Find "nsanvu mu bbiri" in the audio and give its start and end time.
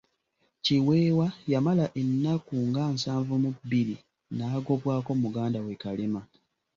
2.93-3.95